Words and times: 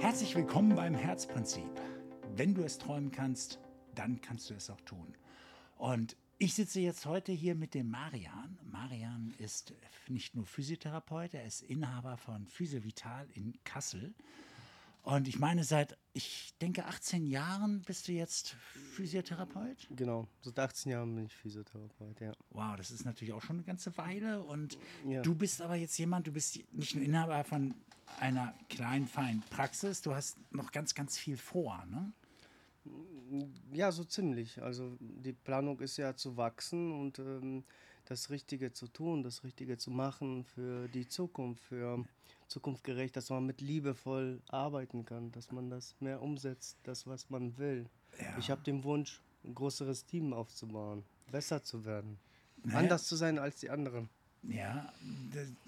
Herzlich 0.00 0.36
willkommen 0.36 0.76
beim 0.76 0.94
Herzprinzip. 0.94 1.68
Wenn 2.36 2.54
du 2.54 2.62
es 2.62 2.78
träumen 2.78 3.10
kannst, 3.10 3.58
dann 3.96 4.20
kannst 4.20 4.48
du 4.48 4.54
es 4.54 4.70
auch 4.70 4.80
tun. 4.82 5.16
Und 5.76 6.16
ich 6.38 6.54
sitze 6.54 6.78
jetzt 6.80 7.04
heute 7.04 7.32
hier 7.32 7.56
mit 7.56 7.74
dem 7.74 7.90
Marian. 7.90 8.56
Marian 8.62 9.34
ist 9.38 9.74
nicht 10.06 10.36
nur 10.36 10.46
Physiotherapeut, 10.46 11.34
er 11.34 11.44
ist 11.44 11.62
Inhaber 11.62 12.16
von 12.16 12.46
Physiovital 12.46 13.26
in 13.34 13.58
Kassel. 13.64 14.14
Und 15.08 15.26
ich 15.26 15.38
meine, 15.38 15.64
seit, 15.64 15.96
ich 16.12 16.52
denke, 16.60 16.84
18 16.84 17.24
Jahren 17.26 17.80
bist 17.80 18.08
du 18.08 18.12
jetzt 18.12 18.50
Physiotherapeut? 18.92 19.88
Genau, 19.96 20.28
seit 20.42 20.58
18 20.58 20.92
Jahren 20.92 21.14
bin 21.14 21.24
ich 21.24 21.34
Physiotherapeut, 21.34 22.20
ja. 22.20 22.32
Wow, 22.50 22.76
das 22.76 22.90
ist 22.90 23.06
natürlich 23.06 23.32
auch 23.32 23.40
schon 23.40 23.56
eine 23.56 23.64
ganze 23.64 23.96
Weile. 23.96 24.42
Und 24.42 24.76
Ja. 25.06 25.22
du 25.22 25.34
bist 25.34 25.62
aber 25.62 25.76
jetzt 25.76 25.96
jemand, 25.96 26.26
du 26.26 26.32
bist 26.32 26.58
nicht 26.74 26.94
nur 26.94 27.02
Inhaber 27.02 27.42
von 27.44 27.74
einer 28.20 28.52
kleinen, 28.68 29.06
feinen 29.06 29.42
Praxis, 29.48 30.02
du 30.02 30.14
hast 30.14 30.36
noch 30.52 30.72
ganz, 30.72 30.94
ganz 30.94 31.16
viel 31.16 31.38
vor, 31.38 31.86
ne? 31.86 32.12
Ja, 33.72 33.90
so 33.92 34.04
ziemlich. 34.04 34.60
Also 34.60 34.94
die 35.00 35.32
Planung 35.32 35.80
ist 35.80 35.96
ja 35.96 36.16
zu 36.16 36.36
wachsen 36.36 36.92
und 36.92 37.18
ähm, 37.18 37.64
das 38.08 38.30
Richtige 38.30 38.72
zu 38.72 38.88
tun, 38.88 39.22
das 39.22 39.44
Richtige 39.44 39.76
zu 39.76 39.90
machen 39.90 40.44
für 40.44 40.88
die 40.88 41.06
Zukunft, 41.08 41.62
für 41.62 42.04
zukunftgerecht, 42.48 43.14
dass 43.14 43.28
man 43.28 43.44
mit 43.44 43.60
liebevoll 43.60 44.40
arbeiten 44.48 45.04
kann, 45.04 45.30
dass 45.32 45.52
man 45.52 45.68
das 45.68 45.94
mehr 46.00 46.22
umsetzt, 46.22 46.78
das, 46.84 47.06
was 47.06 47.28
man 47.28 47.58
will. 47.58 47.86
Ja. 48.18 48.38
Ich 48.38 48.50
habe 48.50 48.62
den 48.62 48.82
Wunsch, 48.84 49.20
ein 49.44 49.54
größeres 49.54 50.06
Team 50.06 50.32
aufzubauen, 50.32 51.04
besser 51.30 51.62
zu 51.62 51.84
werden, 51.84 52.18
Naja. 52.64 52.78
anders 52.78 53.06
zu 53.06 53.14
sein 53.16 53.38
als 53.38 53.60
die 53.60 53.68
anderen. 53.70 54.08
Ja, 54.44 54.92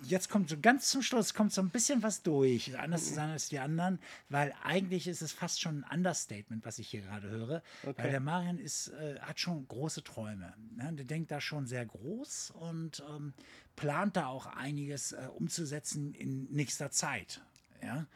jetzt 0.04 0.30
kommt 0.30 0.48
so 0.48 0.56
ganz 0.58 0.88
zum 0.88 1.02
Schluss 1.02 1.34
kommt 1.34 1.52
so 1.52 1.60
ein 1.60 1.70
bisschen 1.70 2.02
was 2.02 2.22
durch, 2.22 2.78
anders 2.78 3.08
zu 3.08 3.14
sein 3.14 3.30
als 3.30 3.48
die 3.48 3.58
anderen, 3.58 3.98
weil 4.28 4.54
eigentlich 4.62 5.08
ist 5.08 5.22
es 5.22 5.32
fast 5.32 5.60
schon 5.60 5.84
ein 5.84 5.98
Understatement, 5.98 6.64
was 6.64 6.78
ich 6.78 6.88
hier 6.88 7.02
gerade 7.02 7.28
höre, 7.28 7.62
weil 7.82 7.90
Okay. 7.90 8.10
der 8.10 8.20
Marian 8.20 8.58
ist, 8.58 8.88
äh, 8.88 9.18
hat 9.20 9.40
schon 9.40 9.66
große 9.66 10.04
Träume. 10.04 10.54
Ne? 10.76 10.92
Der 10.92 11.04
denkt 11.04 11.30
da 11.30 11.40
schon 11.40 11.66
sehr 11.66 11.84
groß 11.84 12.52
und 12.52 13.02
ähm, 13.10 13.34
plant 13.76 14.16
da 14.16 14.26
auch 14.26 14.46
einiges 14.46 15.12
äh, 15.12 15.28
umzusetzen 15.36 16.14
in 16.14 16.44
nächster 16.50 16.90
Zeit. 16.90 17.42
Ja? 17.82 18.06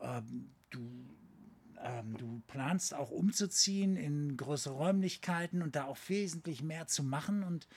Ähm, 0.00 0.50
du 0.70 0.80
ähm, 1.82 2.16
du 2.16 2.42
planst 2.46 2.94
auch 2.94 3.10
umzuziehen 3.10 3.96
in 3.96 4.36
größere 4.36 4.74
Räumlichkeiten 4.74 5.62
und 5.62 5.76
da 5.76 5.84
auch 5.84 5.98
wesentlich 6.08 6.62
mehr 6.62 6.86
zu 6.86 7.02
machen. 7.02 7.42
Und 7.42 7.68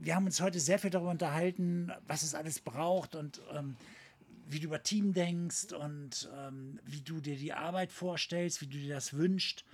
wir 0.00 0.14
haben 0.14 0.26
uns 0.26 0.40
heute 0.40 0.60
sehr 0.60 0.78
viel 0.78 0.90
darüber 0.90 1.10
unterhalten, 1.10 1.90
was 2.06 2.22
es 2.22 2.34
alles 2.34 2.60
braucht 2.60 3.14
und 3.14 3.40
ähm, 3.52 3.76
wie 4.48 4.58
du 4.60 4.66
über 4.66 4.82
Team 4.82 5.12
denkst 5.12 5.72
und 5.72 6.28
ähm, 6.36 6.80
wie 6.84 7.00
du 7.02 7.20
dir 7.20 7.36
die 7.36 7.52
Arbeit 7.52 7.92
vorstellst, 7.92 8.60
wie 8.60 8.66
du 8.66 8.78
dir 8.78 8.94
das 8.94 9.12
wünschst. 9.14 9.64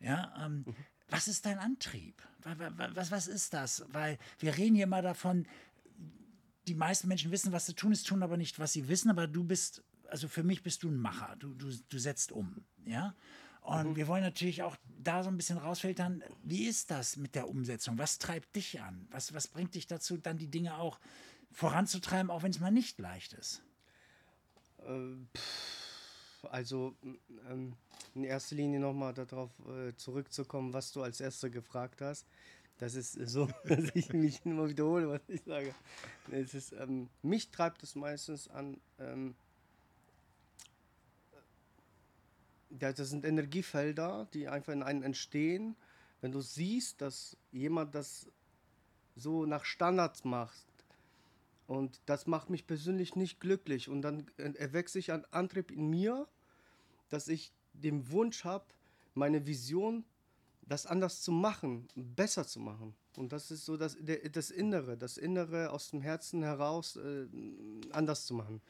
Ja, 0.00 0.34
ähm, 0.44 0.64
was 1.08 1.26
ist 1.28 1.46
dein 1.46 1.58
Antrieb? 1.58 2.20
Wa- 2.42 2.58
wa- 2.58 2.72
wa- 2.76 2.90
Was, 2.94 3.10
was 3.10 3.26
ist 3.26 3.54
das? 3.54 3.84
Weil 3.88 4.18
wir 4.38 4.56
reden 4.56 4.74
hier 4.74 4.84
immer 4.84 5.00
davon, 5.02 5.46
die 6.68 6.74
meisten 6.74 7.08
Menschen 7.08 7.30
wissen, 7.30 7.52
was 7.52 7.66
zu 7.66 7.74
tun 7.74 7.92
ist, 7.92 8.06
tun 8.06 8.22
aber 8.22 8.36
nicht, 8.36 8.58
was 8.58 8.72
sie 8.72 8.88
wissen. 8.88 9.10
Aber 9.10 9.26
du 9.26 9.44
bist, 9.44 9.82
also 10.08 10.28
für 10.28 10.42
mich 10.42 10.62
bist 10.62 10.82
du 10.82 10.88
ein 10.90 10.96
Macher. 10.96 11.36
Du, 11.38 11.54
du, 11.54 11.70
du 11.88 11.98
setzt 11.98 12.32
um. 12.32 12.64
Ja. 12.86 13.14
Und 13.64 13.96
wir 13.96 14.08
wollen 14.08 14.22
natürlich 14.22 14.62
auch 14.62 14.76
da 14.98 15.22
so 15.22 15.30
ein 15.30 15.38
bisschen 15.38 15.56
rausfiltern, 15.56 16.22
wie 16.42 16.66
ist 16.66 16.90
das 16.90 17.16
mit 17.16 17.34
der 17.34 17.48
Umsetzung? 17.48 17.96
Was 17.96 18.18
treibt 18.18 18.54
dich 18.54 18.82
an? 18.82 19.08
Was, 19.10 19.32
was 19.32 19.48
bringt 19.48 19.74
dich 19.74 19.86
dazu, 19.86 20.18
dann 20.18 20.36
die 20.36 20.50
Dinge 20.50 20.76
auch 20.76 21.00
voranzutreiben, 21.50 22.30
auch 22.30 22.42
wenn 22.42 22.50
es 22.50 22.60
mal 22.60 22.70
nicht 22.70 22.98
leicht 22.98 23.32
ist? 23.32 23.62
Also 26.42 26.94
ähm, 27.48 27.74
in 28.14 28.24
erster 28.24 28.54
Linie 28.56 28.80
nochmal 28.80 29.14
darauf 29.14 29.50
äh, 29.66 29.96
zurückzukommen, 29.96 30.74
was 30.74 30.92
du 30.92 31.02
als 31.02 31.22
Erster 31.22 31.48
gefragt 31.48 32.02
hast. 32.02 32.26
Das 32.76 32.94
ist 32.94 33.12
so, 33.14 33.48
dass 33.64 33.94
ich 33.94 34.12
mich 34.12 34.44
immer 34.44 34.68
wiederhole, 34.68 35.08
was 35.08 35.22
ich 35.28 35.42
sage. 35.42 35.74
Es 36.30 36.52
ist, 36.52 36.72
ähm, 36.72 37.08
mich 37.22 37.50
treibt 37.50 37.82
es 37.82 37.94
meistens 37.94 38.48
an, 38.48 38.78
ähm, 38.98 39.34
ja, 42.80 42.92
das 42.92 43.10
sind 43.10 43.24
Energiefelder, 43.24 44.28
die 44.34 44.48
einfach 44.48 44.72
in 44.72 44.82
einem 44.82 45.02
entstehen. 45.02 45.76
Wenn 46.20 46.32
du 46.32 46.40
siehst, 46.40 47.00
dass 47.00 47.36
jemand 47.52 47.94
das 47.94 48.28
so 49.16 49.46
nach 49.46 49.64
Standards 49.64 50.24
macht, 50.24 50.66
und 51.66 52.00
das 52.06 52.26
macht 52.26 52.50
mich 52.50 52.66
persönlich 52.66 53.16
nicht 53.16 53.40
glücklich. 53.40 53.88
Und 53.88 54.02
dann 54.02 54.26
äh, 54.36 54.52
erwächst 54.52 54.92
sich 54.92 55.12
ein 55.12 55.24
Antrieb 55.32 55.70
in 55.70 55.88
mir, 55.88 56.28
dass 57.08 57.28
ich 57.28 57.52
den 57.72 58.10
Wunsch 58.10 58.44
habe, 58.44 58.66
meine 59.14 59.46
Vision, 59.46 60.04
das 60.62 60.86
anders 60.86 61.22
zu 61.22 61.32
machen, 61.32 61.88
besser 61.94 62.46
zu 62.46 62.60
machen. 62.60 62.94
Und 63.16 63.32
das 63.32 63.50
ist 63.50 63.64
so 63.64 63.76
das, 63.76 63.96
das 64.32 64.50
Innere, 64.50 64.96
das 64.96 65.18
Innere 65.18 65.70
aus 65.70 65.90
dem 65.90 66.00
Herzen 66.00 66.42
heraus 66.42 66.96
äh, 66.96 67.26
anders 67.90 68.26
zu 68.26 68.34
machen. 68.34 68.60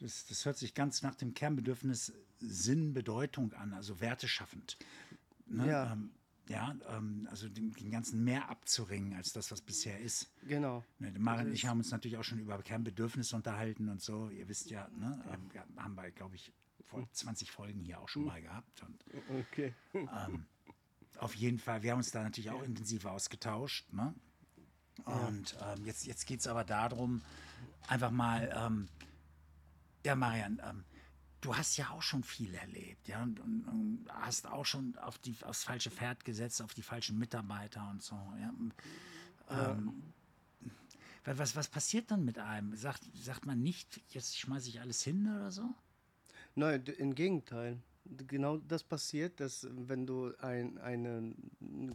Das, 0.00 0.26
das 0.26 0.44
hört 0.44 0.58
sich 0.58 0.74
ganz 0.74 1.02
nach 1.02 1.14
dem 1.14 1.34
Kernbedürfnis 1.34 2.12
Sinn, 2.42 2.92
Bedeutung 2.92 3.52
an, 3.54 3.72
also 3.72 4.00
werteschaffend. 4.00 4.78
Ne? 5.46 5.68
Ja. 5.68 5.92
Ähm, 5.92 6.10
ja, 6.48 6.74
ähm, 6.88 7.28
also 7.30 7.48
den, 7.48 7.72
den 7.72 7.90
ganzen 7.90 8.24
mehr 8.24 8.48
abzuringen 8.50 9.14
als 9.14 9.32
das, 9.32 9.50
was 9.50 9.60
bisher 9.60 10.00
ist. 10.00 10.30
Genau. 10.46 10.84
Ne, 10.98 11.12
Maren 11.18 11.46
und 11.46 11.52
ich 11.52 11.66
haben 11.66 11.78
uns 11.78 11.90
natürlich 11.92 12.16
auch 12.16 12.24
schon 12.24 12.40
über 12.40 12.60
Kernbedürfnisse 12.60 13.36
unterhalten 13.36 13.88
und 13.88 14.02
so. 14.02 14.28
Ihr 14.30 14.48
wisst 14.48 14.70
ja, 14.70 14.88
ne, 14.88 15.24
ähm, 15.32 15.50
ja, 15.54 15.64
haben 15.76 15.94
wir, 15.94 16.10
glaube 16.10 16.34
ich, 16.34 16.52
vor 16.84 17.08
20 17.12 17.50
Folgen 17.50 17.80
hier 17.80 18.00
auch 18.00 18.08
schon 18.08 18.24
mal 18.24 18.42
gehabt. 18.42 18.82
Und 18.82 19.04
Okay. 19.40 19.72
auf 21.18 21.34
jeden 21.36 21.58
Fall, 21.58 21.82
wir 21.82 21.92
haben 21.92 21.98
uns 21.98 22.10
da 22.10 22.22
natürlich 22.22 22.50
auch 22.50 22.62
intensiv 22.62 23.06
ausgetauscht. 23.06 23.92
Ne? 23.92 24.14
Und 25.04 25.56
ähm, 25.62 25.84
jetzt, 25.84 26.06
jetzt 26.06 26.26
geht 26.26 26.40
es 26.40 26.46
aber 26.46 26.64
darum, 26.64 27.22
einfach 27.88 28.10
mal, 28.10 28.52
ähm, 28.54 28.88
ja, 30.04 30.16
Marian, 30.16 30.60
ähm, 30.68 30.84
du 31.42 31.54
hast 31.54 31.76
ja 31.76 31.90
auch 31.90 32.00
schon 32.02 32.24
viel 32.24 32.54
erlebt, 32.54 33.08
ja, 33.08 33.22
und, 33.22 33.38
und, 33.40 33.64
und 33.68 34.06
hast 34.08 34.46
auch 34.46 34.64
schon 34.64 34.96
auf 34.98 35.18
die, 35.18 35.36
aufs 35.42 35.64
falsche 35.64 35.90
Pferd 35.90 36.24
gesetzt, 36.24 36.62
auf 36.62 36.72
die 36.72 36.82
falschen 36.82 37.18
Mitarbeiter 37.18 37.86
und 37.90 38.02
so. 38.02 38.14
Ja? 38.40 38.54
Ähm, 39.50 40.14
wa- 41.24 41.36
was, 41.36 41.54
was 41.54 41.68
passiert 41.68 42.10
dann 42.10 42.24
mit 42.24 42.38
einem? 42.38 42.74
Sagt, 42.76 43.02
sagt 43.14 43.44
man 43.44 43.60
nicht, 43.62 44.00
jetzt 44.10 44.38
schmeiße 44.38 44.68
ich 44.70 44.80
alles 44.80 45.02
hin 45.02 45.26
oder 45.36 45.50
so? 45.52 45.68
Nein, 46.54 46.84
im 46.98 47.14
Gegenteil. 47.14 47.78
Genau 48.04 48.56
das 48.56 48.82
passiert, 48.82 49.38
dass 49.38 49.66
wenn 49.70 50.06
du 50.06 50.32
ein, 50.38 50.76
eine 50.78 51.34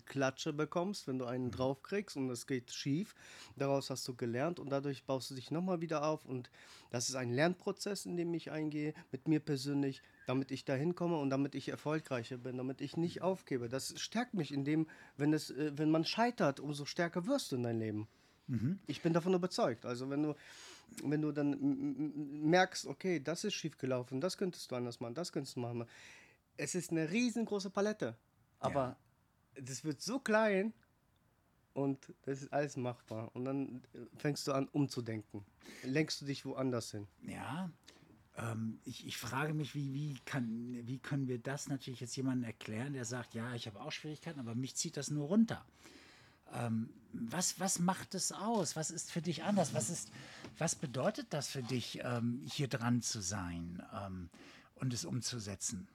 Klatsche 0.05 0.53
bekommst, 0.53 1.07
wenn 1.07 1.19
du 1.19 1.25
einen 1.25 1.51
draufkriegst 1.51 2.15
und 2.15 2.29
es 2.29 2.47
geht 2.47 2.71
schief, 2.71 3.13
daraus 3.57 3.89
hast 3.89 4.07
du 4.07 4.15
gelernt 4.15 4.59
und 4.59 4.69
dadurch 4.69 5.03
baust 5.03 5.29
du 5.31 5.35
dich 5.35 5.51
nochmal 5.51 5.81
wieder 5.81 6.05
auf 6.05 6.25
und 6.25 6.49
das 6.91 7.09
ist 7.09 7.15
ein 7.15 7.33
Lernprozess, 7.33 8.05
in 8.05 8.15
dem 8.15 8.33
ich 8.33 8.51
eingehe, 8.51 8.93
mit 9.11 9.27
mir 9.27 9.41
persönlich, 9.41 10.01
damit 10.27 10.51
ich 10.51 10.63
dahin 10.63 10.95
komme 10.95 11.17
und 11.17 11.29
damit 11.29 11.55
ich 11.55 11.67
erfolgreicher 11.69 12.37
bin, 12.37 12.57
damit 12.57 12.79
ich 12.79 12.95
nicht 12.95 13.21
aufgebe. 13.21 13.67
Das 13.67 13.99
stärkt 13.99 14.33
mich 14.33 14.53
in 14.53 14.63
dem, 14.63 14.87
wenn, 15.17 15.33
es, 15.33 15.51
äh, 15.51 15.73
wenn 15.75 15.91
man 15.91 16.05
scheitert, 16.05 16.59
umso 16.61 16.85
stärker 16.85 17.27
wirst 17.27 17.51
du 17.51 17.57
in 17.57 17.63
dein 17.63 17.79
Leben. 17.79 18.07
Ich 18.87 19.01
bin 19.01 19.11
davon 19.11 19.33
überzeugt. 19.33 19.85
Also 19.85 20.09
wenn 20.09 20.23
du, 20.23 20.35
wenn 21.03 21.21
du 21.21 21.31
dann 21.31 22.49
merkst, 22.49 22.87
okay, 22.87 23.19
das 23.19 23.43
ist 23.43 23.53
schief 23.53 23.77
gelaufen, 23.77 24.21
das 24.21 24.37
könntest 24.37 24.71
du 24.71 24.75
anders 24.75 24.99
machen, 24.99 25.15
das 25.15 25.31
könntest 25.31 25.55
du 25.55 25.61
machen. 25.61 25.85
Es 26.57 26.75
ist 26.75 26.91
eine 26.91 27.11
riesengroße 27.11 27.69
Palette, 27.69 28.15
aber 28.59 28.97
das 29.55 29.83
wird 29.83 30.01
so 30.01 30.19
klein 30.19 30.73
und 31.73 32.13
das 32.23 32.41
ist 32.41 32.53
alles 32.53 32.77
machbar. 32.77 33.29
Und 33.35 33.45
dann 33.45 33.83
äh, 33.93 33.99
fängst 34.17 34.47
du 34.47 34.53
an 34.53 34.67
umzudenken. 34.69 35.45
Lenkst 35.83 36.21
du 36.21 36.25
dich 36.25 36.45
woanders 36.45 36.91
hin. 36.91 37.07
Ja, 37.21 37.69
ähm, 38.37 38.79
ich, 38.83 39.05
ich 39.05 39.17
frage 39.17 39.53
mich, 39.53 39.75
wie, 39.75 39.93
wie, 39.93 40.15
kann, 40.25 40.79
wie 40.83 40.99
können 40.99 41.27
wir 41.27 41.39
das 41.39 41.67
natürlich 41.67 41.99
jetzt 41.99 42.15
jemandem 42.15 42.45
erklären, 42.45 42.93
der 42.93 43.05
sagt, 43.05 43.33
ja, 43.33 43.53
ich 43.55 43.67
habe 43.67 43.79
auch 43.81 43.91
Schwierigkeiten, 43.91 44.39
aber 44.39 44.55
mich 44.55 44.75
zieht 44.75 44.97
das 44.97 45.09
nur 45.09 45.27
runter. 45.27 45.65
Ähm, 46.53 46.89
was, 47.29 47.59
was 47.59 47.79
macht 47.79 48.15
es 48.15 48.31
aus? 48.31 48.75
Was 48.75 48.91
ist 48.91 49.11
für 49.11 49.21
dich 49.21 49.43
anders? 49.43 49.73
Was, 49.73 49.89
ist, 49.89 50.09
was 50.57 50.75
bedeutet 50.75 51.27
das 51.31 51.47
für 51.49 51.63
dich, 51.63 51.99
ähm, 52.03 52.41
hier 52.51 52.67
dran 52.67 53.01
zu 53.01 53.21
sein 53.21 53.81
ähm, 53.93 54.29
und 54.75 54.93
es 54.93 55.05
umzusetzen? 55.05 55.87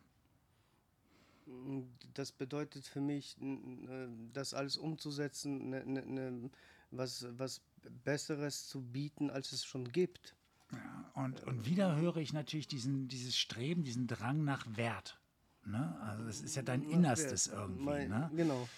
Das 2.14 2.32
bedeutet 2.32 2.86
für 2.86 3.00
mich, 3.00 3.36
n- 3.40 4.30
das 4.32 4.54
alles 4.54 4.76
umzusetzen, 4.76 5.70
ne, 5.70 5.84
ne, 5.84 6.02
ne, 6.06 6.50
was, 6.90 7.26
was 7.36 7.60
Besseres 8.04 8.68
zu 8.68 8.80
bieten, 8.80 9.30
als 9.30 9.52
es 9.52 9.64
schon 9.64 9.90
gibt. 9.90 10.34
Ja, 10.72 11.10
und, 11.14 11.42
und 11.44 11.66
wieder 11.66 11.96
höre 11.96 12.16
ich 12.18 12.32
natürlich 12.32 12.68
diesen, 12.68 13.08
dieses 13.08 13.36
Streben, 13.36 13.82
diesen 13.84 14.06
Drang 14.06 14.44
nach 14.44 14.66
Wert. 14.76 15.18
Ne? 15.64 15.98
Also 16.02 16.24
das 16.24 16.40
ist 16.40 16.54
ja 16.56 16.62
dein 16.62 16.82
Innerstes 16.82 17.46
irgendwie. 17.48 17.82
Mein- 17.84 18.08
Ne? 18.10 18.30
Genau. 18.34 18.68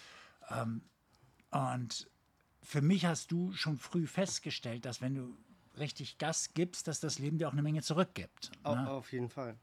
Und 1.50 2.10
für 2.64 2.82
mich 2.82 3.04
hast 3.06 3.30
du 3.30 3.52
schon 3.52 3.76
früh 3.78 4.06
festgestellt, 4.06 4.84
dass 4.84 5.00
wenn 5.00 5.14
du 5.14 5.36
richtig 5.78 6.18
Gas 6.18 6.54
gibst, 6.54 6.88
dass 6.88 7.00
das 7.00 7.18
Leben 7.18 7.38
dir 7.38 7.48
auch 7.48 7.52
eine 7.52 7.62
Menge 7.62 7.82
zurückgibt. 7.82 8.50
Au- 8.62 8.74
Ne? 8.74 8.90
Auf 8.90 9.12
jeden 9.12 9.28
Fall. 9.28 9.56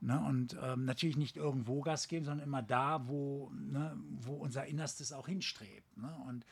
Ne? 0.00 0.20
Und 0.26 0.56
ähm, 0.60 0.84
natürlich 0.84 1.16
nicht 1.16 1.36
irgendwo 1.36 1.80
Gas 1.80 2.08
geben, 2.08 2.24
sondern 2.24 2.46
immer 2.46 2.62
da, 2.62 3.06
wo, 3.08 3.50
ne, 3.54 3.96
wo 4.20 4.34
unser 4.34 4.66
Innerstes 4.66 5.12
auch 5.12 5.28
hinstrebt. 5.28 5.96
Ne? 5.96 6.12
Und 6.26 6.44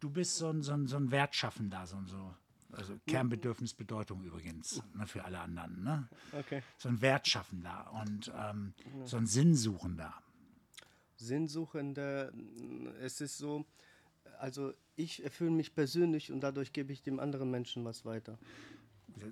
du 0.00 0.08
bist 0.10 0.36
so 0.36 0.48
ein, 0.50 0.62
so 0.62 0.72
ein, 0.72 0.86
so 0.86 0.96
ein 0.96 1.10
Wertschaffender, 1.10 1.86
so 1.86 1.96
ein 1.96 2.06
so. 2.06 2.34
Also 2.72 2.98
Kernbedürfnis 3.06 3.72
Bedeutung 3.72 4.24
übrigens 4.24 4.82
ne, 4.94 5.06
für 5.06 5.24
alle 5.24 5.38
anderen. 5.38 5.84
Ne? 5.84 6.08
Okay. 6.32 6.60
So 6.76 6.88
ein 6.88 7.00
Wertschaffender 7.00 7.92
und 8.02 8.32
ähm, 8.36 8.74
so 9.04 9.16
ein 9.16 9.26
Sinnsuchender. 9.28 10.12
Sinnsuchende, 11.16 12.32
es 13.00 13.20
ist 13.20 13.38
so, 13.38 13.64
also 14.38 14.72
ich 14.96 15.22
erfülle 15.22 15.50
mich 15.50 15.74
persönlich 15.74 16.30
und 16.32 16.40
dadurch 16.40 16.72
gebe 16.72 16.92
ich 16.92 17.02
dem 17.02 17.20
anderen 17.20 17.50
Menschen 17.50 17.84
was 17.84 18.04
weiter. 18.04 18.38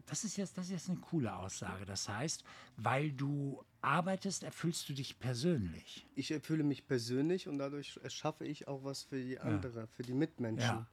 Das 0.07 0.23
ist, 0.25 0.37
jetzt, 0.37 0.57
das 0.57 0.67
ist 0.67 0.73
jetzt 0.73 0.91
eine 0.91 1.01
coole 1.01 1.35
Aussage. 1.35 1.85
Das 1.85 2.09
heißt, 2.09 2.45
weil 2.77 3.11
du 3.11 3.65
arbeitest, 3.81 4.45
erfüllst 4.45 4.89
du 4.89 4.93
dich 4.93 5.19
persönlich. 5.19 6.07
Ich 6.15 6.31
erfülle 6.31 6.63
mich 6.63 6.87
persönlich 6.87 7.49
und 7.49 7.59
dadurch 7.59 7.99
schaffe 8.09 8.45
ich 8.47 8.69
auch 8.69 8.85
was 8.85 9.03
für 9.03 9.21
die 9.21 9.41
andere, 9.41 9.89
für 9.89 10.03
die 10.03 10.15
Mitmenschen. 10.15 10.69
Ja. 10.69 10.87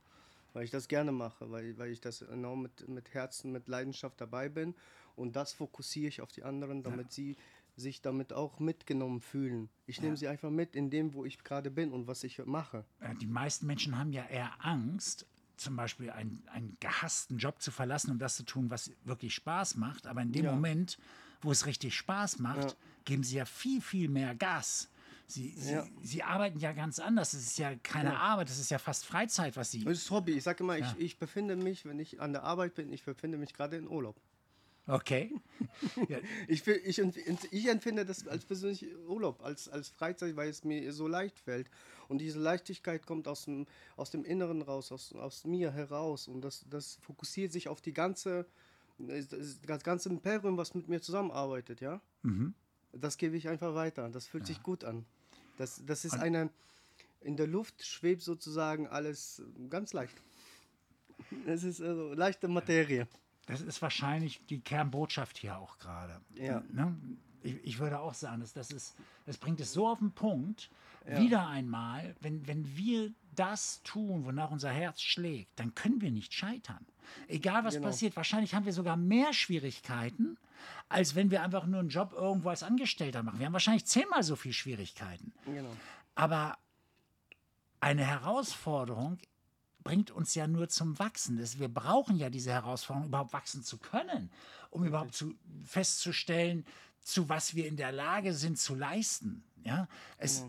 Weil 0.53 0.63
ich 0.63 0.71
das 0.71 0.87
gerne 0.87 1.11
mache, 1.11 1.51
weil, 1.51 1.77
weil 1.77 1.91
ich 1.91 2.01
das 2.01 2.23
enorm 2.23 2.63
mit, 2.63 2.89
mit 2.89 3.13
Herzen, 3.13 3.51
mit 3.51 3.67
Leidenschaft 3.67 4.19
dabei 4.19 4.49
bin. 4.49 4.73
Und 5.15 5.35
das 5.35 5.53
fokussiere 5.53 6.07
ich 6.07 6.21
auf 6.21 6.31
die 6.31 6.43
anderen, 6.43 6.81
damit 6.81 7.11
sie 7.11 7.35
sich 7.79 8.01
damit 8.01 8.33
auch 8.33 8.59
mitgenommen 8.59 9.21
fühlen. 9.21 9.69
Ich 9.85 10.01
nehme 10.01 10.17
sie 10.17 10.27
einfach 10.27 10.49
mit 10.51 10.75
in 10.75 10.89
dem, 10.89 11.13
wo 11.13 11.25
ich 11.25 11.43
gerade 11.43 11.71
bin 11.71 11.91
und 11.91 12.07
was 12.07 12.23
ich 12.23 12.37
mache. 12.45 12.85
Äh, 12.99 13.15
Die 13.15 13.27
meisten 13.27 13.65
Menschen 13.65 13.97
haben 13.97 14.11
ja 14.11 14.25
eher 14.25 14.51
Angst, 14.63 15.25
zum 15.57 15.75
Beispiel 15.75 16.09
einen, 16.11 16.43
einen 16.51 16.77
gehassten 16.79 17.37
Job 17.37 17.61
zu 17.61 17.71
verlassen 17.71 18.11
und 18.11 18.19
das 18.19 18.35
zu 18.37 18.43
tun, 18.43 18.69
was 18.69 18.91
wirklich 19.03 19.33
Spaß 19.35 19.75
macht. 19.75 20.07
Aber 20.07 20.21
in 20.21 20.31
dem 20.31 20.45
Ja. 20.45 20.51
Moment, 20.51 20.97
wo 21.41 21.51
es 21.51 21.65
richtig 21.65 21.95
Spaß 21.95 22.39
macht, 22.39 22.57
Ja. 22.71 22.75
geben 23.05 23.23
sie 23.23 23.37
ja 23.37 23.45
viel, 23.45 23.81
viel 23.81 24.07
mehr 24.09 24.35
Gas. 24.35 24.89
Sie, 25.27 25.51
sie, 25.57 25.73
Ja. 25.73 25.85
sie 26.01 26.23
arbeiten 26.23 26.57
ja 26.59 26.71
ganz 26.73 26.97
anders. 26.97 27.33
Es 27.33 27.45
ist 27.45 27.59
ja 27.59 27.75
keine 27.75 28.17
Arbeit, 28.19 28.49
es 28.49 28.57
ist 28.57 28.71
ja 28.71 28.79
fast 28.79 29.05
Freizeit, 29.05 29.55
was 29.57 29.69
sie. 29.71 29.83
Das 29.83 29.97
ist 29.97 30.09
Hobby. 30.09 30.31
Ich 30.33 30.43
sage 30.43 30.63
immer, 30.63 30.75
Ja. 30.77 30.91
ich, 30.97 31.03
ich 31.05 31.19
befinde 31.19 31.55
mich, 31.55 31.85
wenn 31.85 31.99
ich 31.99 32.19
an 32.19 32.31
der 32.33 32.43
Arbeit 32.43 32.73
bin, 32.75 32.91
ich 32.91 33.03
befinde 33.03 33.37
mich 33.37 33.53
gerade 33.53 33.75
in 33.77 33.87
Urlaub. 33.87 34.19
Okay. 34.89 35.35
ja, 36.09 36.17
Ich, 36.47 36.65
ich, 36.67 36.99
ich 37.51 37.69
empfinde 37.69 38.05
das 38.05 38.27
als 38.27 38.43
persönlich 38.43 38.87
Urlaub, 39.07 39.43
als, 39.43 39.69
als 39.69 39.89
Freizeit, 39.89 40.35
weil 40.35 40.49
es 40.49 40.63
mir 40.63 40.91
so 40.93 41.07
leicht 41.07 41.37
fällt. 41.39 41.69
Und 42.07 42.19
diese 42.19 42.39
Leichtigkeit 42.39 43.05
kommt 43.05 43.27
aus 43.27 43.45
dem, 43.45 43.67
aus 43.95 44.09
dem 44.09 44.25
Inneren 44.25 44.63
raus, 44.63 44.91
aus, 44.91 45.13
aus 45.13 45.45
mir 45.45 45.71
heraus. 45.71 46.27
Und 46.27 46.41
das, 46.41 46.65
das 46.69 46.97
fokussiert 47.01 47.51
sich 47.51 47.67
auf 47.67 47.81
die 47.81 47.93
ganze, 47.93 48.47
das, 48.97 49.59
das 49.61 49.83
ganze 49.83 50.09
Imperium, 50.09 50.57
was 50.57 50.73
mit 50.73 50.89
mir 50.89 51.01
zusammenarbeitet, 51.01 51.81
ja. 51.81 52.01
Das 52.91 53.17
gebe 53.17 53.37
ich 53.37 53.47
einfach 53.47 53.75
weiter. 53.75 54.09
Das 54.09 54.25
fühlt 54.25 54.47
sich 54.47 54.63
gut 54.63 54.83
an. 54.83 55.05
Das, 55.57 55.83
das 55.85 56.03
ist 56.03 56.15
eine, 56.15 56.49
in 57.21 57.37
der 57.37 57.45
Luft 57.45 57.85
schwebt 57.85 58.23
sozusagen 58.23 58.87
alles 58.87 59.43
ganz 59.69 59.93
leicht. 59.93 60.15
Es 61.45 61.63
ist 61.63 61.79
also 61.79 62.13
leichte 62.13 62.47
Materie. 62.47 63.07
Das 63.49 63.61
ist 63.61 63.81
wahrscheinlich 63.81 64.41
die 64.47 64.59
Kernbotschaft 64.59 65.37
hier 65.37 65.57
auch 65.57 65.79
gerade. 65.79 66.21
Ja. 66.35 66.61
Ne? 66.71 66.95
Ich, 67.41 67.55
ich 67.63 67.79
würde 67.79 67.99
auch 67.99 68.13
sagen, 68.13 68.41
dass 68.41 68.53
das, 68.53 68.69
ist, 68.69 68.95
das 69.25 69.37
bringt 69.37 69.59
es 69.59 69.73
so 69.73 69.87
auf 69.87 69.97
den 69.99 70.11
Punkt, 70.11 70.69
wieder 71.05 71.47
einmal, 71.47 72.15
wenn, 72.19 72.45
wenn 72.45 72.77
wir 72.77 73.11
das 73.33 73.81
tun, 73.83 74.25
wonach 74.25 74.51
unser 74.51 74.69
Herz 74.69 75.01
schlägt, 75.01 75.59
dann 75.59 75.73
können 75.73 76.01
wir 76.01 76.11
nicht 76.11 76.33
scheitern. 76.33 76.85
Egal 77.27 77.63
was 77.63 77.75
Genau. 77.75 77.87
passiert, 77.87 78.15
wahrscheinlich 78.15 78.53
haben 78.53 78.65
wir 78.65 78.73
sogar 78.73 78.95
mehr 78.97 79.33
Schwierigkeiten, 79.33 80.37
als 80.87 81.15
wenn 81.15 81.31
wir 81.31 81.41
einfach 81.41 81.65
nur 81.65 81.79
einen 81.79 81.89
Job 81.89 82.13
irgendwo 82.13 82.49
als 82.49 82.61
Angestellter 82.61 83.23
machen. 83.23 83.39
Wir 83.39 83.47
haben 83.47 83.53
wahrscheinlich 83.53 83.85
zehnmal 83.85 84.21
so 84.21 84.35
viele 84.35 84.53
Schwierigkeiten. 84.53 85.33
Genau. 85.45 85.75
Aber 86.13 86.57
eine 87.79 88.05
Herausforderung 88.05 89.17
bringt 89.83 90.11
uns 90.11 90.35
ja 90.35 90.47
nur 90.47 90.69
zum 90.69 90.97
Wachsen. 90.99 91.37
Das, 91.37 91.59
wir 91.59 91.67
brauchen 91.69 92.17
ja 92.17 92.29
diese 92.29 92.51
Herausforderung, 92.51 93.07
überhaupt 93.07 93.33
wachsen 93.33 93.63
zu 93.63 93.77
können, 93.77 94.29
um 94.71 94.83
überhaupt 94.85 95.15
zu, 95.15 95.33
festzustellen, 95.65 96.65
zu 97.01 97.29
was 97.29 97.55
wir 97.55 97.67
in 97.67 97.77
der 97.77 97.91
Lage 97.91 98.33
sind 98.33 98.57
zu 98.59 98.75
leisten. 98.75 99.43
Ja, 99.63 99.87
es, 100.17 100.45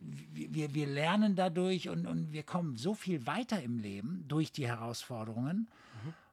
wir, 0.00 0.52
wir- 0.54 0.74
wir 0.74 0.86
lernen 0.86 1.36
dadurch 1.36 1.88
und, 1.88 2.06
und 2.06 2.32
wir 2.32 2.42
kommen 2.42 2.76
so 2.76 2.94
viel 2.94 3.26
weiter 3.26 3.62
im 3.62 3.78
Leben 3.78 4.24
durch 4.28 4.52
die 4.52 4.66
Herausforderungen. 4.66 5.68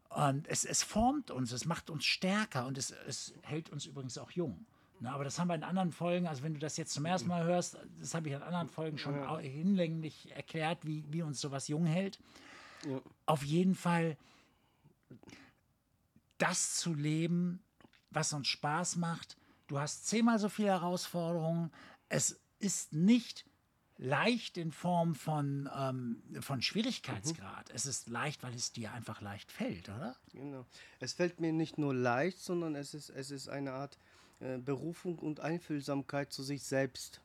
Und 0.09 0.47
es, 0.47 0.63
es 0.63 0.83
formt 0.83 1.31
uns, 1.31 1.51
es 1.51 1.65
macht 1.65 1.89
uns 1.89 2.05
stärker 2.05 2.67
und 2.67 2.77
es, 2.77 2.91
es 3.07 3.33
hält 3.41 3.71
uns 3.71 3.85
übrigens 3.87 4.17
auch 4.19 4.29
jung. 4.31 4.63
Na, 5.03 5.11
aber 5.15 5.25
das 5.25 5.37
haben 5.37 5.49
wir 5.49 5.55
in 5.55 5.63
anderen 5.63 5.91
Folgen, 5.91 6.27
also 6.27 6.43
wenn 6.43 6.53
du 6.53 6.61
das 6.61 6.77
jetzt 6.77 6.93
zum 6.93 7.03
ersten 7.03 7.27
Mal 7.27 7.43
hörst, 7.43 7.77
das 7.99 8.13
habe 8.15 8.29
ich 8.29 8.35
in 8.35 8.41
anderen 8.41 8.69
Folgen 8.69 8.97
schon 8.97 9.21
au- 9.21 9.37
hinlänglich 9.37 10.31
erklärt, 10.31 10.85
wie, 10.85 11.03
wie 11.09 11.21
uns 11.23 11.41
sowas 11.41 11.67
jung 11.67 11.85
hält. 11.85 12.19
Ja. 12.87 13.01
Auf 13.25 13.43
jeden 13.43 13.75
Fall 13.75 14.15
das 16.37 16.77
zu 16.77 16.93
leben, 16.93 17.61
was 18.11 18.31
uns 18.31 18.47
Spaß 18.47 18.95
macht. 18.95 19.35
Du 19.67 19.77
hast 19.77 20.07
zehnmal 20.07 20.39
so 20.39 20.47
viele 20.47 20.69
Herausforderungen. 20.69 21.69
Es 22.07 22.39
ist 22.59 22.93
nicht 22.93 23.45
leicht 23.97 24.57
in 24.57 24.71
Form 24.71 25.15
von, 25.15 25.69
ähm, 25.77 26.23
von 26.39 26.61
Schwierigkeitsgrad. 26.61 27.69
Es 27.73 27.85
ist 27.85 28.07
leicht, 28.07 28.41
weil 28.41 28.53
es 28.53 28.71
dir 28.71 28.93
einfach 28.93 29.19
leicht 29.19 29.51
fällt, 29.51 29.89
oder? 29.89 30.15
Genau. 30.31 30.65
Es 31.01 31.11
fällt 31.11 31.41
mir 31.41 31.51
nicht 31.51 31.77
nur 31.77 31.93
leicht, 31.93 32.39
sondern 32.39 32.75
es 32.75 32.93
ist, 32.93 33.09
es 33.09 33.31
ist 33.31 33.49
eine 33.49 33.73
Art 33.73 33.97
äh, 34.43 34.57
Berufung 34.57 35.17
und 35.19 35.39
Einfühlsamkeit 35.39 36.31
zu 36.33 36.43
sich 36.43 36.63
selbst. 36.63 37.21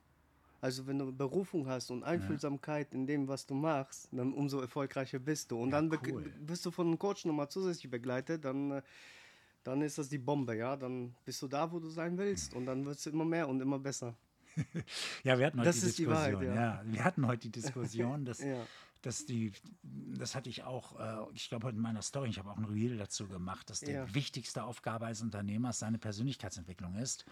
Also 0.60 0.86
wenn 0.88 0.98
du 0.98 1.12
Berufung 1.12 1.68
hast 1.68 1.90
und 1.90 2.02
Einfühlsamkeit 2.02 2.92
in 2.92 3.06
dem, 3.06 3.28
was 3.28 3.46
du 3.46 3.54
machst, 3.54 4.08
dann 4.10 4.32
umso 4.32 4.60
erfolgreicher 4.60 5.18
bist 5.20 5.50
du. 5.52 5.60
Und 5.62 5.70
dann 5.70 5.88
be- 5.88 6.00
cool. 6.10 6.32
bist 6.40 6.66
du 6.66 6.70
von 6.72 6.88
einem 6.88 6.98
Coach 6.98 7.24
nochmal 7.26 7.48
zusätzlich 7.48 7.90
begleitet, 7.90 8.44
dann, 8.44 8.70
äh, 8.72 8.82
dann 9.62 9.82
ist 9.82 9.98
das 9.98 10.08
die 10.08 10.18
Bombe, 10.18 10.56
ja. 10.56 10.76
Dann 10.76 11.14
bist 11.24 11.40
du 11.42 11.46
da, 11.48 11.70
wo 11.70 11.78
du 11.78 11.88
sein 11.90 12.18
willst. 12.18 12.54
Und 12.54 12.66
dann 12.66 12.84
wird 12.84 12.98
es 12.98 13.06
immer 13.06 13.24
mehr 13.24 13.48
und 13.48 13.60
immer 13.60 13.78
besser. 13.78 14.14
Ja, 15.22 15.38
wir 15.38 15.46
hatten 15.46 15.58
heute 15.60 15.68
Das 15.68 15.80
die 15.80 15.86
ist 15.86 15.98
die 15.98 16.04
Diskussion. 16.06 16.32
Wahrheit, 16.34 16.48
ja. 16.48 16.54
ja. 16.54 16.82
wir 16.86 17.04
hatten 17.04 17.26
heute 17.26 17.42
die 17.42 17.52
Diskussion, 17.52 18.24
dass, 18.24 18.40
Ja. 18.42 18.66
Dass 19.02 19.24
die, 19.26 19.52
das 19.82 20.34
hatte 20.34 20.50
ich 20.50 20.64
auch, 20.64 20.98
äh, 20.98 21.32
ich 21.34 21.48
glaube 21.48 21.66
heute 21.66 21.76
in 21.76 21.82
meiner 21.82 22.02
Story, 22.02 22.28
ich 22.30 22.38
habe 22.38 22.50
auch 22.50 22.56
ein 22.58 22.64
Reel 22.64 22.96
dazu 22.96 23.26
gemacht, 23.28 23.70
dass 23.70 23.80
die 23.80 23.92
Ja. 23.92 24.12
wichtigste 24.14 24.64
Aufgabe 24.64 25.06
als 25.06 25.22
Unternehmers 25.22 25.78
seine 25.78 25.98
Persönlichkeitsentwicklung 25.98 26.96
ist, 26.96 27.24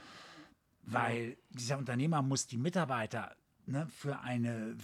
weil 0.82 1.36
dieser 1.50 1.78
Unternehmer 1.78 2.22
muss 2.22 2.46
die 2.46 2.58
Mitarbeiter 2.58 3.34
ne, 3.66 3.88
für 3.88 4.20
eine 4.20 4.76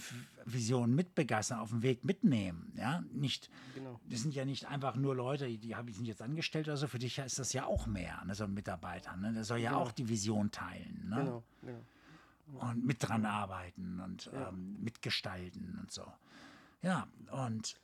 Vision 0.45 0.93
mitbegeistern, 0.93 1.59
auf 1.59 1.69
dem 1.69 1.81
Weg 1.81 2.03
mitnehmen. 2.03 2.73
Ja? 2.75 3.01
Nicht, 3.13 3.49
Genau. 3.75 3.99
Das 4.09 4.21
sind 4.21 4.35
ja 4.35 4.43
nicht 4.45 4.67
einfach 4.67 4.95
nur 4.95 5.15
Leute, 5.15 5.47
die, 5.47 5.57
die 5.57 5.75
habe 5.75 5.89
ich 5.89 5.95
sind 5.95 6.05
jetzt 6.05 6.21
angestellt 6.21 6.67
oder 6.67 6.77
so, 6.77 6.87
für 6.87 6.99
dich 6.99 7.17
ist 7.19 7.39
das 7.39 7.53
ja 7.53 7.65
auch 7.65 7.87
mehr, 7.87 8.23
ne, 8.25 8.35
so 8.35 8.43
ein 8.43 8.53
Mitarbeiter. 8.53 9.15
Ne? 9.15 9.31
Der 9.33 9.45
soll 9.45 9.59
ja 9.59 9.75
auch 9.75 9.91
die 9.93 10.09
Vision 10.09 10.51
teilen. 10.51 11.07
Ne? 11.09 11.15
Genau, 11.15 11.43
genau. 11.61 12.69
und 12.71 12.85
mit 12.85 12.97
dran 13.01 13.25
arbeiten 13.25 14.01
und 14.01 14.29
ähm, 14.33 14.75
mitgestalten 14.83 15.79
und 15.79 15.89
so. 15.91 16.03
Ja, 16.83 17.07
und 17.31 17.79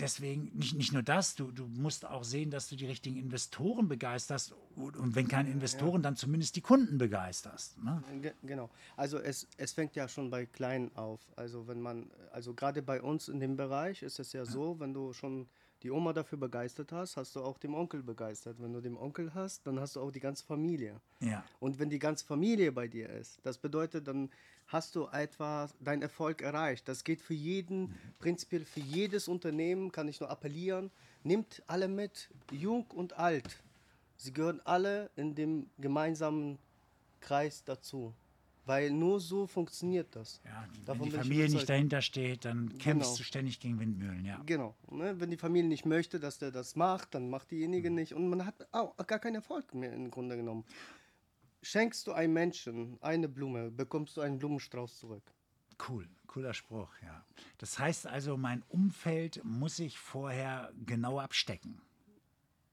deswegen 0.00 0.50
nicht, 0.54 0.74
nicht 0.74 0.92
nur 0.92 1.02
das, 1.02 1.34
du, 1.34 1.50
du 1.52 1.66
musst 1.66 2.04
auch 2.04 2.24
sehen, 2.24 2.50
dass 2.50 2.68
du 2.68 2.76
die 2.76 2.86
richtigen 2.86 3.16
Investoren 3.16 3.88
begeisterst 3.88 4.54
und, 4.76 5.14
wenn 5.14 5.28
keine 5.28 5.50
Investoren, 5.50 6.02
dann 6.02 6.16
zumindest 6.16 6.56
die 6.56 6.60
Kunden 6.60 6.98
begeisterst. 6.98 7.82
Ne? 7.82 8.02
Ge 8.20 8.32
genau. 8.42 8.70
Also 8.96 9.18
es, 9.18 9.46
es 9.56 9.72
fängt 9.72 9.96
ja 9.96 10.08
schon 10.08 10.30
bei 10.30 10.46
klein 10.46 10.90
auf. 10.96 11.20
Also 11.36 11.68
wenn 11.68 11.80
man, 11.80 12.10
also 12.32 12.54
gerade 12.54 12.82
bei 12.82 13.00
uns 13.00 13.28
in 13.28 13.40
dem 13.40 13.56
Bereich 13.56 14.02
ist 14.02 14.18
es 14.18 14.32
ja 14.32 14.44
so, 14.44 14.80
wenn 14.80 14.92
du 14.92 15.12
schon 15.12 15.48
die 15.82 15.90
Oma 15.90 16.12
dafür 16.12 16.38
begeistert 16.38 16.92
hast, 16.92 17.16
hast 17.16 17.34
du 17.36 17.42
auch 17.42 17.58
den 17.58 17.74
Onkel 17.74 18.02
begeistert. 18.02 18.60
Wenn 18.60 18.72
du 18.72 18.80
den 18.80 18.96
Onkel 18.96 19.32
hast, 19.34 19.66
dann 19.66 19.80
hast 19.80 19.96
du 19.96 20.00
auch 20.00 20.10
die 20.10 20.20
ganze 20.20 20.44
Familie. 20.44 21.00
Ja, 21.20 21.42
Und 21.58 21.78
wenn 21.78 21.88
die 21.88 21.98
ganze 21.98 22.26
Familie 22.26 22.72
bei 22.72 22.86
dir 22.86 23.08
ist, 23.08 23.38
das 23.44 23.56
bedeutet, 23.56 24.06
dann 24.06 24.30
hast 24.72 24.94
du 24.96 25.06
etwa 25.08 25.68
deinen 25.80 26.02
Erfolg 26.02 26.42
erreicht. 26.42 26.88
Das 26.88 27.02
geht 27.04 27.20
für 27.20 27.34
jeden, 27.34 27.94
prinzipiell 28.18 28.64
für 28.64 28.80
jedes 28.80 29.28
Unternehmen, 29.28 29.90
kann 29.92 30.08
ich 30.08 30.20
nur 30.20 30.30
appellieren. 30.30 30.90
Nimmt 31.24 31.62
alle 31.66 31.88
mit, 31.88 32.30
jung 32.52 32.86
und 32.94 33.18
alt. 33.18 33.62
Sie 34.16 34.32
gehören 34.32 34.60
alle 34.64 35.10
in 35.16 35.34
dem 35.34 35.66
gemeinsamen 35.78 36.58
Kreis 37.20 37.64
dazu. 37.64 38.14
Weil 38.66 38.90
nur 38.90 39.18
so 39.18 39.46
funktioniert 39.46 40.14
das. 40.14 40.40
ja 40.44 40.64
wenn 40.72 40.84
Davon 40.84 41.04
die 41.04 41.10
bin 41.10 41.20
ich 41.20 41.26
Familie 41.26 41.48
nicht 41.50 41.68
dahinter 41.68 42.02
steht, 42.02 42.44
dann 42.44 42.68
kämpfst 42.78 43.08
Genau. 43.10 43.16
du 43.16 43.22
ständig 43.24 43.58
gegen 43.58 43.80
Windmühlen, 43.80 44.24
ja. 44.24 44.40
Genau. 44.46 44.76
Ne? 44.90 45.18
Wenn 45.18 45.30
die 45.30 45.36
Familie 45.38 45.68
nicht 45.68 45.86
möchte, 45.86 46.20
dass 46.20 46.38
der 46.38 46.52
das 46.52 46.76
macht, 46.76 47.14
dann 47.14 47.30
macht 47.30 47.50
diejenige 47.50 47.90
nicht. 47.90 48.12
Und 48.14 48.28
man 48.28 48.46
hat 48.46 48.54
auch 48.70 48.94
gar 49.06 49.18
keinen 49.18 49.36
Erfolg 49.36 49.74
mehr 49.74 49.92
im 49.92 50.10
Grunde 50.10 50.36
genommen. 50.36 50.64
Schenkst 51.62 52.06
du 52.06 52.12
einem 52.12 52.32
Menschen 52.32 52.98
eine 53.02 53.28
Blume, 53.28 53.70
bekommst 53.70 54.16
du 54.16 54.20
einen 54.22 54.38
Blumenstrauß 54.38 54.98
zurück. 54.98 55.22
Cool, 55.88 56.06
cooler 56.26 56.54
Spruch, 56.54 56.90
ja. 57.02 57.24
Das 57.58 57.78
heißt 57.78 58.06
also, 58.06 58.36
mein 58.36 58.62
Umfeld 58.68 59.40
muss 59.44 59.78
ich 59.78 59.98
vorher 59.98 60.72
genau 60.86 61.18
abstecken. 61.20 61.80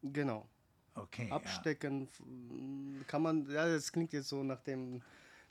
Genau. 0.04 0.48
Okay. 0.96 1.28
ja. 1.30 1.36
abstecken. 1.36 2.04
f- 2.04 3.08
Kann 3.08 3.22
man, 3.22 3.50
ja, 3.50 3.68
das 3.68 3.92
klingt 3.92 4.14
jetzt 4.14 4.30
so 4.30 4.44
nach 4.44 4.62
den 4.62 5.04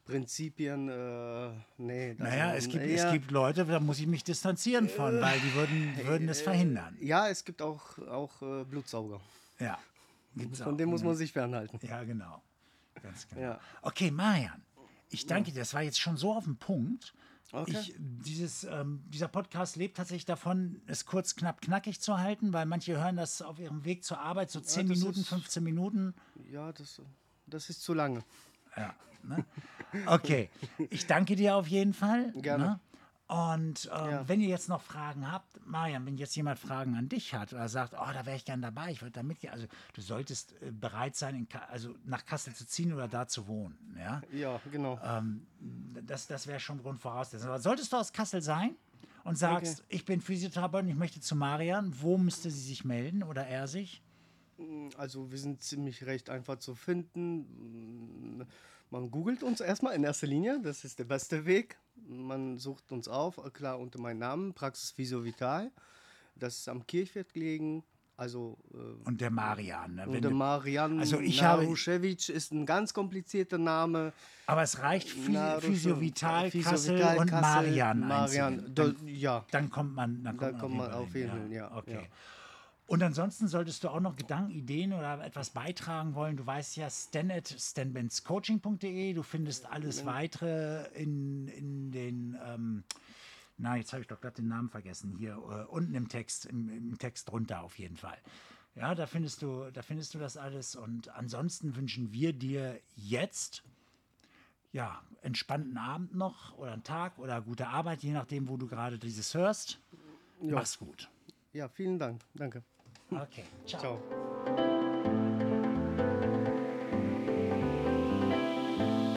Prinzipien, 0.05 0.89
äh, 0.89 1.51
nee. 1.79 2.15
Naja, 2.19 2.55
es 2.55 2.69
gibt, 2.69 2.85
ja, 2.87 3.07
es 3.09 3.13
gibt 3.13 3.31
Leute, 3.31 3.65
da 3.65 3.81
muss 3.81 3.99
ich 3.99 4.07
mich 4.07 4.23
distanzieren 4.25 4.89
von, 4.89 5.21
weil 5.21 5.39
die 5.41 5.55
würden, 5.55 5.97
würden 6.07 6.29
es 6.29 6.41
verhindern. 6.41 6.97
Ja, 7.01 7.29
es 7.29 7.45
gibt 7.45 7.61
auch, 7.63 7.99
auch 8.09 8.41
äh, 8.43 8.65
Blutsauger. 8.65 9.21
Ja. 9.59 9.79
Gibt's 10.37 10.61
Von 10.61 10.75
auch, 10.75 10.77
dem 10.77 10.91
muss 10.91 11.01
ne? 11.03 11.09
man 11.09 11.17
sich 11.17 11.33
fernhalten. 11.33 11.79
Ja, 11.87 12.03
genau. 12.05 12.43
Ganz 13.03 13.29
genau. 13.29 13.41
Ja. 13.41 13.61
Okay, 13.83 14.11
Marian, 14.11 14.63
ich 15.11 15.27
danke 15.27 15.53
dir. 15.53 15.61
Das 15.61 15.75
war 15.75 15.83
jetzt 15.83 16.01
schon 16.01 16.17
so 16.17 16.33
auf 16.35 16.45
den 16.45 16.57
Punkt. 16.57 17.15
Okay. 17.53 17.77
Ich, 17.81 17.95
dieses, 17.99 18.65
ähm, 18.65 19.05
dieser 19.07 19.29
Podcast 19.29 19.77
lebt 19.77 19.97
tatsächlich 19.97 20.25
davon, 20.25 20.83
es 20.87 21.07
kurz, 21.07 21.37
knapp, 21.37 21.61
knackig 21.61 22.01
zu 22.01 22.19
halten, 22.19 22.53
weil 22.53 22.67
manche 22.67 22.97
hören 22.99 23.17
das 23.17 23.41
auf 23.41 23.61
ihrem 23.61 23.85
Weg 23.85 24.05
zur 24.05 24.19
Arbeit 24.19 24.51
so 24.51 24.61
10 24.61 24.89
das 24.89 24.99
Minuten, 24.99 25.21
ist- 25.21 25.29
15 25.29 25.63
Minuten. 25.63 26.15
Ja, 26.51 26.73
das, 26.73 27.01
das 27.47 27.71
ist 27.71 27.83
zu 27.83 27.95
lange. 27.95 28.25
Ja, 28.77 28.95
ne? 29.23 29.45
Okay, 30.07 30.51
ich 30.91 31.07
danke 31.07 31.37
dir 31.37 31.55
auf 31.55 31.69
jeden 31.69 31.95
Fall. 31.95 32.33
Gerne. 32.33 32.65
Ne? 32.65 32.81
Und 33.29 33.91
ähm, 33.93 34.11
Ja. 34.11 34.29
wenn 34.29 34.41
ihr 34.41 34.49
jetzt 34.49 34.69
noch 34.69 34.83
Fragen 34.83 35.31
habt, 35.31 35.67
Marian, 35.67 36.07
wenn 36.07 36.17
jetzt 36.17 36.37
jemand 36.37 36.61
Fragen 36.61 36.95
an 36.97 37.09
dich 37.09 37.35
hat 37.35 37.53
oder 37.53 37.69
sagt, 37.69 37.95
oh, 37.95 38.13
da 38.13 38.25
wäre 38.25 38.37
ich 38.37 38.45
gern 38.45 38.63
dabei, 38.63 38.93
ich 38.93 39.03
würde 39.03 39.13
da 39.15 39.23
mitgehen. 39.25 39.53
Also 39.53 39.67
du 39.95 40.01
solltest 40.01 40.55
äh, 40.63 40.71
bereit 40.71 41.17
sein, 41.17 41.49
also 41.71 41.93
nach 42.05 42.25
Kassel 42.25 42.55
zu 42.55 42.65
ziehen 42.67 42.93
oder 42.93 43.09
da 43.09 43.27
zu 43.27 43.49
wohnen. 43.49 43.97
Ja? 43.99 44.23
Ja, 44.33 44.61
genau. 44.71 45.01
Ähm, 45.03 45.45
das 46.07 46.29
das 46.29 46.47
wäre 46.47 46.61
schon 46.61 46.81
Grundvoraussetzung. 46.81 47.49
Aber 47.49 47.59
solltest 47.59 47.93
du 47.93 47.97
aus 47.97 48.13
Kassel 48.13 48.43
sein 48.43 48.77
und 49.25 49.37
sagst, 49.37 49.83
ich 49.89 50.05
bin 50.05 50.21
Physiotherapeut 50.21 50.85
und 50.85 50.91
ich 50.91 50.95
möchte 50.95 51.21
zu 51.21 51.35
Marian, 51.35 51.93
wo 52.01 52.17
müsste 52.19 52.49
sie 52.49 52.61
sich 52.63 52.85
melden 52.85 53.25
oder 53.25 53.45
er 53.45 53.67
sich? 53.67 54.03
Also 54.97 55.33
wir 55.33 55.39
sind 55.39 55.63
ziemlich 55.65 56.07
recht 56.07 56.31
einfach 56.31 56.59
zu 56.61 56.77
finden. 56.77 58.47
Man 58.91 59.11
googelt 59.11 59.43
uns 59.43 59.61
erstmal 59.61 59.95
in 59.95 60.05
erster 60.05 60.27
Linie, 60.27 60.61
das 60.63 60.85
ist 60.85 60.99
der 60.99 61.05
beste 61.05 61.45
Weg. 61.47 61.77
Man 62.09 62.59
sucht 62.59 62.93
uns 62.93 63.09
auf, 63.09 63.41
klar 63.53 63.79
unter 63.79 64.01
meinem 64.01 64.19
Namen, 64.19 64.53
Praxis 64.55 64.97
Visio 64.97 65.25
Vital. 65.25 65.71
Das 66.37 66.57
ist 66.59 66.69
am 66.69 66.87
Kirchweg 66.87 67.33
gelegen. 67.33 67.83
Also 68.19 68.57
äh, 68.73 69.07
Und 69.07 69.21
der 69.21 69.31
Marian. 69.31 69.95
Ne? 69.97 70.07
Und 70.09 70.23
der 70.23 70.31
Marian 70.31 71.01
Also 71.01 71.21
ich 71.21 71.43
habe- 71.43 71.65
Naruszewicz 71.65 72.31
ist 72.31 72.51
ein 72.53 72.65
ganz 72.65 72.95
komplizierter 72.95 73.59
Name. 73.59 74.13
aber 74.47 74.63
es 74.63 74.79
reicht 74.81 75.11
Phy 75.11 75.33
Narusz- 75.33 75.61
Physio 75.61 76.01
Vital, 76.01 76.51
Kassel 76.51 77.03
und 77.19 77.31
Marian. 77.31 78.01
Marian, 78.01 78.75
Dann, 78.75 78.97
ja. 79.07 79.45
dann 79.51 79.69
kommt 79.69 79.95
man, 79.95 80.23
dann 80.25 80.37
kommt 80.37 80.55
Da 80.55 80.59
kommt 80.59 80.77
man 80.77 80.93
auf 80.93 81.15
jeden 81.15 81.31
Fall, 81.31 81.53
ja, 81.53 81.77
Okay. 81.77 81.93
ja. 81.95 82.01
Und 82.87 83.03
ansonsten 83.03 83.49
solltest 83.49 83.83
du 83.83 83.89
auch 83.89 84.01
noch 84.01 84.15
Gedanken, 84.15 84.53
Ideen 84.53 84.93
oder 84.93 85.25
etwas 85.25 85.51
beitragen 85.51 86.15
wollen. 86.15 86.37
Du 86.37 86.47
weißt 86.47 86.77
ja, 86.77 86.89
stan 86.89 87.33
at 87.33 87.49
stanbenscoaching.de. 87.49 89.13
Du 89.13 89.23
findest 89.25 89.67
alles 89.67 90.07
weitere 90.07 90.87
in, 90.95 91.49
in 91.49 91.91
den, 91.91 92.39
ähm, 92.45 92.85
na, 93.59 93.77
jetzt 93.77 93.93
habe 93.93 94.03
ich 94.03 94.09
doch 94.09 94.21
gerade 94.21 94.37
den 94.37 94.49
Namen 94.49 94.69
vergessen, 94.69 95.17
hier 95.19 95.33
äh, 95.33 95.65
unten 95.65 95.95
im 95.95 96.09
Text, 96.09 96.47
im, 96.47 96.69
im 96.69 96.99
Text 96.99 97.29
drunter 97.31 97.63
auf 97.63 97.77
jeden 97.77 97.97
Fall. 97.97 98.19
Ja, 98.77 98.95
da 98.95 99.07
findest 99.07 99.43
du, 99.43 99.69
da 99.73 99.83
findest 99.83 100.15
du 100.15 100.19
das 100.19 100.37
alles. 100.37 100.77
Und 100.77 101.09
ansonsten 101.09 101.75
wünschen 101.75 102.13
wir 102.13 102.33
dir 102.33 102.79
jetzt 102.95 103.65
ja, 104.73 105.03
entspannten 105.23 105.77
Abend 105.79 106.15
noch 106.15 106.57
oder 106.59 106.73
einen 106.73 106.85
Tag 106.85 107.19
oder 107.19 107.41
gute 107.41 107.67
Arbeit, 107.67 108.03
je 108.03 108.13
nachdem, 108.13 108.47
wo 108.47 108.57
du 108.59 108.69
gerade 108.69 108.99
dieses 108.99 109.35
hörst. 109.35 109.81
Mach's 110.41 110.79
gut. 110.79 111.09
Ja, 111.53 111.69
vielen 111.69 111.99
Dank. 111.99 112.21
Danke. 112.35 112.63
Okay. 113.13 114.66